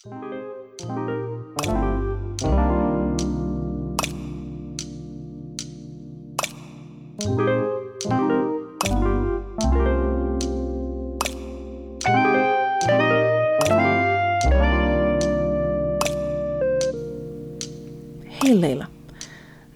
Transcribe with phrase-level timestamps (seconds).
[0.00, 0.08] Hej
[18.54, 18.86] Leila,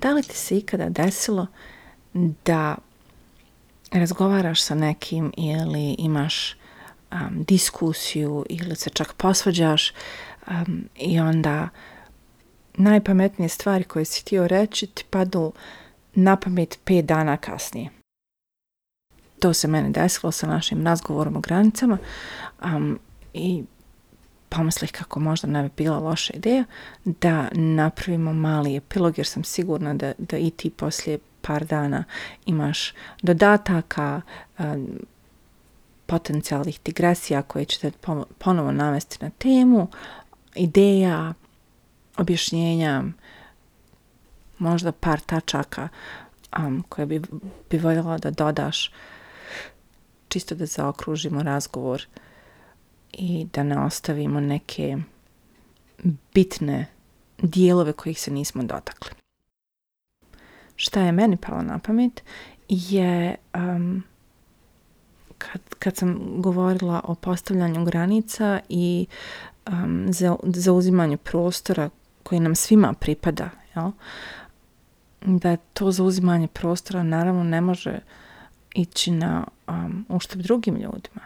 [0.00, 1.46] da li ti se ikada desilo
[2.44, 2.76] da
[3.92, 6.56] razgovaraš sa nekim ili imaš
[7.12, 9.92] um, diskusiju ili se čak posvađaš
[10.48, 11.68] um, i onda
[12.74, 15.52] najpametnije stvari koje si htio reći ti padnu
[16.14, 17.88] na pamet pet dana kasnije.
[19.38, 21.98] To se mene desilo sa našim razgovorom o granicama
[22.64, 22.98] um,
[23.34, 23.62] i
[24.48, 26.64] pomislih kako možda ne bi bila loša ideja
[27.04, 32.04] da napravimo mali epilog jer sam sigurna da, da i ti poslije par dana
[32.46, 34.20] imaš dodataka,
[34.58, 34.86] um,
[36.12, 37.92] potencijalnih digresija koje ćete
[38.38, 39.88] ponovo navesti na temu,
[40.54, 41.34] ideja,
[42.16, 43.04] objašnjenja,
[44.58, 45.88] možda par tačaka
[46.58, 47.22] um, koje bi,
[47.70, 48.92] bi voljela da dodaš
[50.28, 52.06] čisto da zaokružimo razgovor
[53.12, 54.96] i da ne ostavimo neke
[56.34, 56.86] bitne
[57.38, 59.10] dijelove kojih se nismo dotakli.
[60.76, 62.22] Šta je meni palo na pamet
[62.68, 64.02] je um,
[65.42, 69.06] kad, kad sam govorila o postavljanju granica i
[69.66, 71.90] um, za, zauzimanju prostora
[72.22, 73.90] koji nam svima pripada, jel?
[75.24, 77.98] da to zauzimanje prostora naravno ne može
[78.74, 81.20] ići na um, uštep drugim ljudima.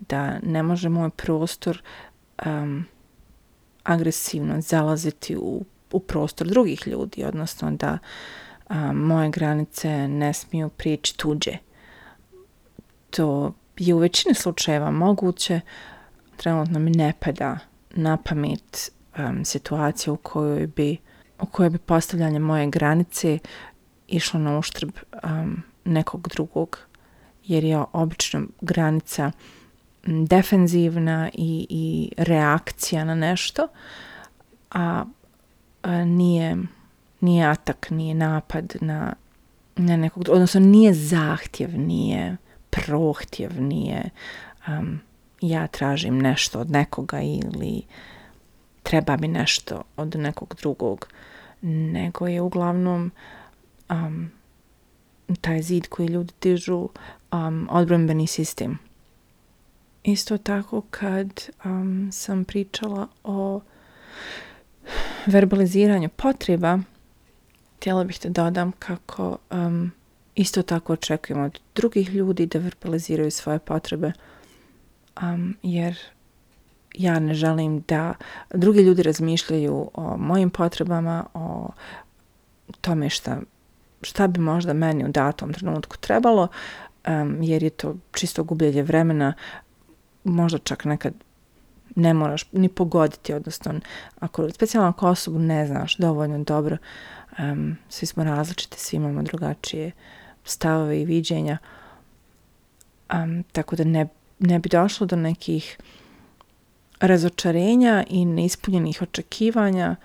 [0.00, 1.82] Da ne može moj prostor
[2.46, 2.84] um,
[3.82, 7.98] agresivno zalaziti u, u prostor drugih ljudi, odnosno da
[8.70, 11.56] um, moje granice ne smiju prijeći tuđe.
[13.10, 13.52] To
[13.86, 15.60] je u većini slučajeva moguće,
[16.36, 17.58] trenutno mi ne pada
[17.90, 20.96] na pamet um, situacija u kojoj bi
[21.40, 23.38] u kojoj bi postavljanje moje granice
[24.08, 24.90] išlo na uštrb
[25.24, 26.78] um, nekog drugog
[27.44, 29.30] jer je obično granica
[30.06, 33.68] defenzivna i, i reakcija na nešto,
[34.70, 35.04] a,
[35.82, 36.56] a nije,
[37.20, 39.14] nije atak, nije napad na,
[39.76, 42.36] na nekog, odnosno nije zahtjev, nije
[42.72, 44.10] prohtjev, nije
[44.68, 45.00] um,
[45.40, 47.82] ja tražim nešto od nekoga ili
[48.82, 51.08] treba mi nešto od nekog drugog,
[51.62, 53.10] nego je uglavnom
[53.90, 54.30] um,
[55.40, 56.88] taj zid koji ljudi dižu
[57.32, 58.78] um, odbrambeni sistem.
[60.02, 63.60] Isto tako kad um, sam pričala o
[65.26, 66.78] verbaliziranju potreba,
[67.76, 69.92] htjela bih da dodam kako um,
[70.34, 74.12] isto tako očekujemo od drugih ljudi da verbaliziraju svoje potrebe,
[75.22, 75.98] um, jer
[76.94, 78.14] ja ne želim da
[78.50, 81.70] drugi ljudi razmišljaju o mojim potrebama, o
[82.80, 83.40] tome šta,
[84.02, 86.48] šta bi možda meni u datom trenutku trebalo,
[87.08, 89.32] um, jer je to čisto gubljenje vremena,
[90.24, 91.14] možda čak nekad
[91.96, 93.74] ne moraš ni pogoditi, odnosno
[94.20, 96.76] ako specijalno ako osobu ne znaš dovoljno dobro,
[97.38, 99.92] um, svi smo različiti, svi imamo drugačije
[100.44, 101.58] stavove i viđenja,
[103.14, 104.06] um, tako da ne,
[104.38, 105.78] ne bi došlo do nekih
[107.00, 109.96] razočarenja i neispunjenih očekivanja,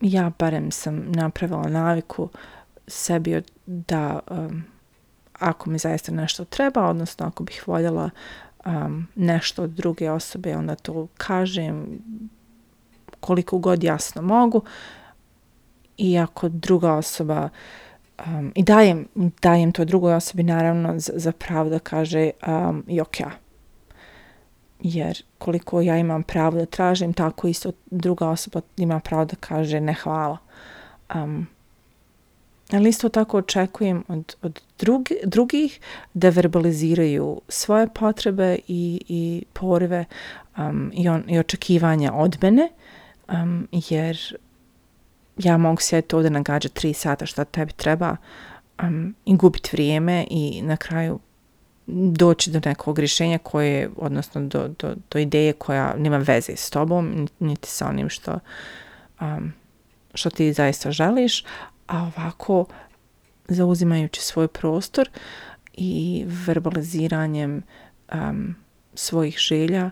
[0.00, 2.28] ja barem sam napravila naviku
[2.86, 4.64] sebi da um,
[5.38, 8.10] ako mi zaista nešto treba, odnosno ako bih voljela
[8.64, 11.98] um, nešto od druge osobe, onda to kažem
[13.20, 14.62] koliko god jasno mogu.
[15.96, 17.48] I ako druga osoba
[18.26, 19.08] um, i dajem,
[19.42, 23.16] dajem to drugoj osobi naravno za, za pravo da kaže um, i ok,
[24.80, 29.80] jer koliko ja imam pravo da tražim, tako isto druga osoba ima pravo da kaže
[29.80, 30.38] ne hvala.
[31.14, 31.46] Um,
[32.72, 35.80] ali isto tako očekujem od, od drugi, drugih
[36.14, 40.04] da verbaliziraju svoje potrebe i, i porive
[40.58, 42.68] um, i, on, i očekivanja od mene,
[43.28, 44.36] um, jer
[45.38, 48.16] ja mogu sjediti ovdje nagađa tri sata šta tebi treba
[48.82, 51.18] um, i gubiti vrijeme i na kraju
[51.86, 57.28] doći do nekog rješenja koje, odnosno do, do, do ideje koja nema veze s tobom,
[57.38, 58.38] niti sa onim što,
[59.20, 59.52] um,
[60.14, 61.44] što ti zaista želiš,
[61.86, 62.64] a ovako
[63.48, 65.08] zauzimajući svoj prostor
[65.72, 67.62] i verbaliziranjem
[68.12, 68.54] um,
[68.94, 69.90] svojih želja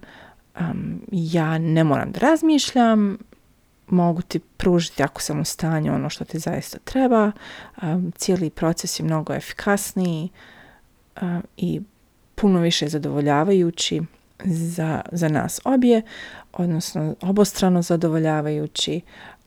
[0.60, 3.18] um, ja ne moram da razmišljam
[3.92, 7.32] mogu ti pružiti ako sam u stanju ono što ti zaista treba.
[7.82, 10.28] Um, cijeli proces je mnogo efikasniji
[11.16, 11.22] uh,
[11.56, 11.80] i
[12.34, 14.02] puno više zadovoljavajući
[14.44, 16.02] za, za nas obje,
[16.52, 19.00] odnosno obostrano zadovoljavajući,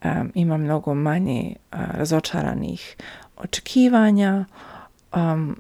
[0.03, 2.95] um, ima mnogo manje uh, razočaranih
[3.38, 4.45] očekivanja,
[5.15, 5.59] um,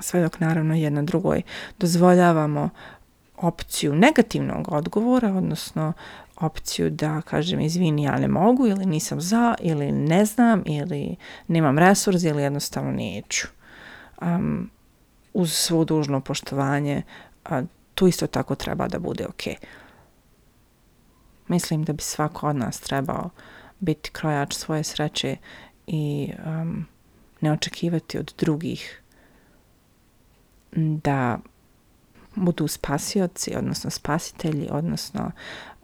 [0.00, 1.42] sve dok naravno jedna drugoj
[1.78, 2.70] dozvoljavamo
[3.40, 5.92] opciju negativnog odgovora, odnosno
[6.36, 11.16] opciju da kažem izvini ja ne mogu ili nisam za ili ne znam ili
[11.48, 13.46] nemam resurs ili jednostavno neću.
[14.22, 14.70] Um,
[15.34, 17.02] uz svo dužno poštovanje
[17.44, 17.62] a,
[17.94, 19.42] tu isto tako treba da bude ok.
[21.48, 23.30] Mislim da bi svako od nas trebao
[23.80, 25.36] biti krojač svoje sreće
[25.86, 26.86] i um,
[27.40, 29.02] ne očekivati od drugih
[30.76, 31.38] da
[32.38, 35.30] budu spasioci, odnosno spasitelji, odnosno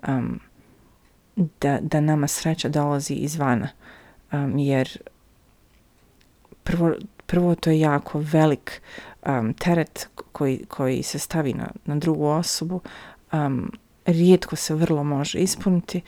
[0.09, 0.41] um,
[1.61, 3.69] da, da nama sreća dolazi izvana.
[4.33, 4.99] Um, jer
[6.65, 6.95] prvo,
[7.27, 8.83] prvo to je jako velik
[9.27, 12.81] um, teret koji, koji se stavi na, na drugu osobu.
[14.07, 16.01] Rijetko se vrlo može ispuniti.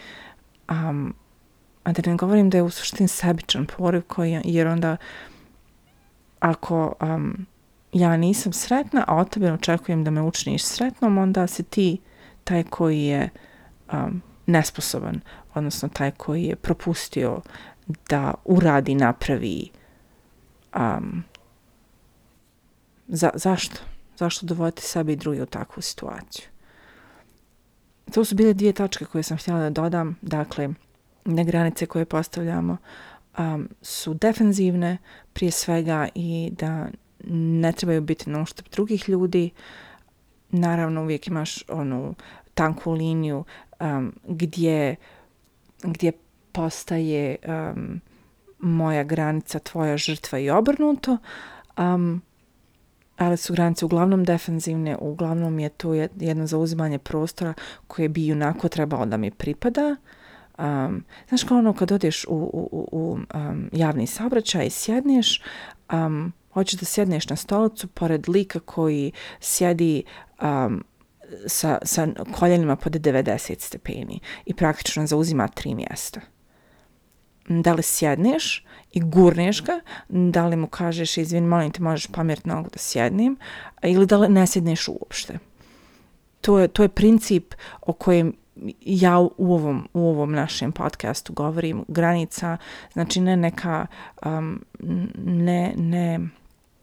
[0.67, 4.97] A da ne govorim da je u suštini sebičan poriv koji, jer onda
[6.41, 7.47] ako um,
[7.93, 11.99] ja nisam sretna, a od tebe očekujem da me učiniš sretnom, onda si ti
[12.45, 13.29] taj koji je
[13.93, 15.21] um, nesposoban,
[15.55, 17.41] odnosno taj koji je propustio
[18.09, 19.71] da uradi, napravi.
[20.77, 21.25] Um,
[23.09, 23.81] za, zašto?
[24.19, 26.45] Zašto dovoditi sebi i drugi u takvu situaciju?
[28.15, 30.17] To su bile dvije tačke koje sam htjela da dodam.
[30.23, 30.69] Dakle,
[31.25, 32.77] ne granice koje postavljamo
[33.39, 34.99] um, su defenzivne
[35.33, 36.87] prije svega i da
[37.31, 39.51] ne trebaju biti na uštrb drugih ljudi.
[40.51, 42.15] Naravno, uvijek imaš onu
[42.55, 43.45] tanku liniju
[43.81, 44.97] um, gdje,
[45.83, 46.13] gdje
[46.53, 48.01] postaje um,
[48.59, 51.19] moja granica tvoja žrtva i obrnuto,
[51.79, 52.23] um,
[53.17, 57.55] ali su granice uglavnom defensivne, uglavnom je to jedno zauzimanje prostora
[57.87, 59.97] koje bi onako trebalo da mi pripada.
[60.59, 65.43] Um, znaš kao ono kad odeš u, u, u, u um, javni saobraćaj i sjedneš,
[65.93, 70.03] um, hoćeš da sjedneš na stolicu pored lika koji sjedi
[70.43, 70.85] um,
[71.47, 72.09] sa, sa
[72.39, 76.21] koljenima pod 90 stepeni i praktično zauzima tri mjesta.
[77.49, 82.49] Da li sjedneš i gurneš ga, da li mu kažeš izvin, molim te, možeš pomjeriti
[82.49, 83.37] nogu da sjednim,
[83.83, 85.39] ili da li ne sjedneš uopšte.
[86.41, 88.33] To je, to je princip o kojem
[88.81, 92.57] ja u ovom, u ovom našem podcastu govorim, granica,
[92.93, 93.87] znači ne neka,
[94.27, 94.65] um,
[95.25, 96.21] ne, ne,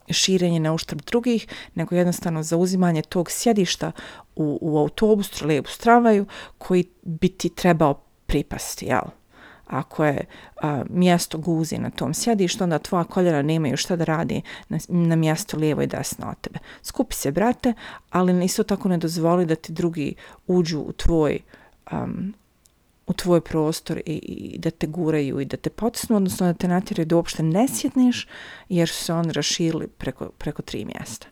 [0.10, 3.92] širenje na uštrb drugih, nego jednostavno zauzimanje tog sjedišta
[4.36, 6.26] u, u autobusu, trolejbusu, tramvaju
[6.58, 7.94] koji bi ti trebao
[8.26, 9.04] pripasti, jel?
[9.68, 10.26] Ako je
[10.62, 15.16] a, mjesto guzi na tom sjedištu, onda tvoja koljera nemaju šta da radi na, na
[15.16, 16.60] mjesto lijevo i desno od tebe.
[16.82, 17.74] Skupi se, brate,
[18.10, 20.16] ali isto tako ne dozvoli da ti drugi
[20.48, 21.40] uđu u tvoj
[21.92, 22.34] um,
[23.08, 26.68] u tvoj prostor i, i da te guraju i da te potisnu, odnosno da te
[26.68, 28.28] natjeraju da uopšte ne sjedneš,
[28.70, 31.28] jer su se on raširili preko, preko tri mjesta.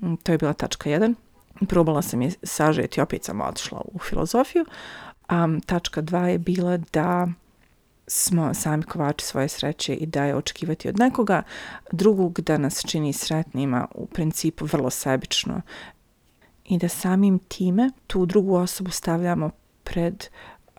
[0.00, 1.14] Mm, to je bila tačka 1.
[1.68, 4.64] Probala sam je sažeti, opet sam otišla u filozofiju.
[5.30, 7.28] Um, tačka 2 je bila da
[8.06, 11.42] smo sami kovači svoje sreće i da je očekivati od nekoga
[11.92, 15.60] drugog da nas čini sretnima u principu vrlo sebično
[16.64, 19.50] i da samim time tu drugu osobu stavljamo
[19.84, 20.26] pred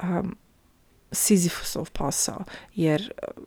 [0.03, 0.35] um,
[1.11, 2.43] Sizifusov posao,
[2.75, 3.45] jer um,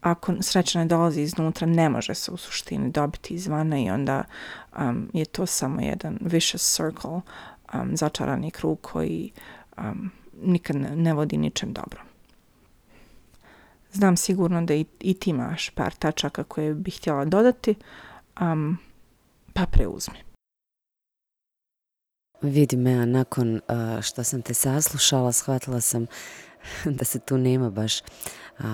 [0.00, 4.24] ako sreća ne dolazi iznutra, ne može se u suštini dobiti izvana i onda
[4.78, 7.20] um, je to samo jedan vicious circle,
[7.74, 9.32] um, začarani krug koji
[9.78, 10.10] um,
[10.42, 12.00] nikad ne vodi ničem dobro.
[13.92, 17.74] Znam sigurno da i, i ti imaš par tačaka koje bih htjela dodati,
[18.40, 18.78] um,
[19.52, 20.31] pa preuzmi.
[22.42, 26.06] Vidi me, a nakon uh, što sam te saslušala, shvatila sam
[26.98, 28.64] da se tu nema baš uh,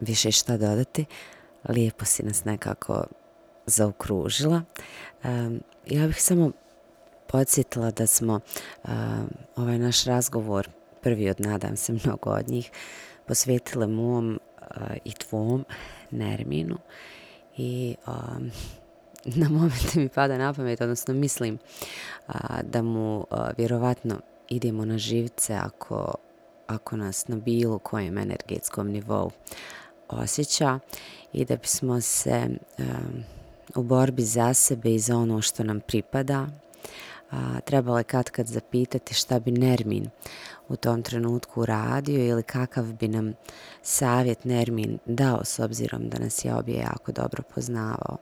[0.00, 1.04] više šta dodati.
[1.68, 3.04] Lijepo si nas nekako
[3.66, 4.62] zaokružila.
[5.86, 6.52] Ja bih samo
[7.28, 8.40] podsjetila da smo
[9.56, 10.68] ovaj naš razgovor,
[11.02, 12.70] prvi od nadam se mnogo od njih,
[13.26, 14.40] posvetile mom
[15.04, 15.64] i tvom
[16.10, 16.78] Nerminu
[17.56, 18.50] i um,
[19.40, 21.58] na momente mi pada na pamet, odnosno mislim
[22.26, 26.14] a, da mu a, vjerovatno idemo na živce ako,
[26.66, 29.30] ako nas na bilo kojem energetskom nivou
[30.08, 30.78] osjeća
[31.32, 32.82] i da bismo se a,
[33.74, 36.46] u borbi za sebe i za ono što nam pripada
[37.64, 40.10] trebalo je kad kad zapitati šta bi Nermin
[40.68, 43.32] u tom trenutku radio ili kakav bi nam
[43.82, 48.16] savjet Nermin dao s obzirom da nas je obje jako dobro poznavao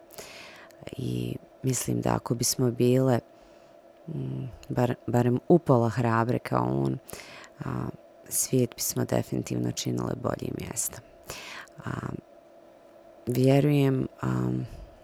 [0.96, 3.20] i mislim da ako bismo bile
[4.08, 6.98] mm, bar, barem upola hrabre kao on,
[7.64, 7.88] a,
[8.28, 11.00] svijet bismo definitivno činile bolji mjesta.
[11.84, 11.90] A,
[13.26, 14.50] vjerujem a,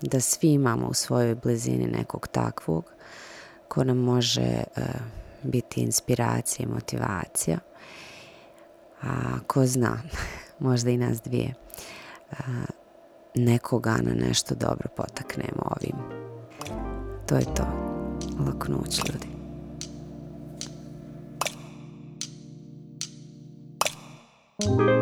[0.01, 2.93] da svi imamo u svojoj blizini nekog takvog
[3.69, 4.65] ko nam može e,
[5.43, 7.59] biti inspiracija i motivacija.
[9.03, 9.99] A ko zna,
[10.59, 11.55] možda i nas dvije,
[13.35, 15.97] nekoga na nešto dobro potaknemo ovim.
[17.27, 17.65] To je to.
[18.47, 19.39] Laku noć, ljudi.
[24.61, 24.98] Música